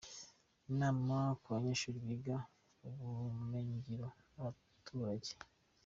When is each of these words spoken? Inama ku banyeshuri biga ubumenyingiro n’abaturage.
Inama 0.71 1.15
ku 1.41 1.47
banyeshuri 1.53 1.97
biga 2.07 2.37
ubumenyingiro 2.87 4.07
n’abaturage. 4.31 5.31